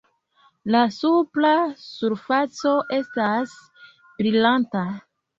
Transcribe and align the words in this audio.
La 0.75 0.79
supra 0.93 1.51
surfaco 1.81 2.71
estas 2.97 3.53
brilanta. 4.23 4.83